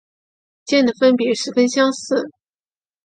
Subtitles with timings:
[0.65, 2.31] 间的分别十分相似。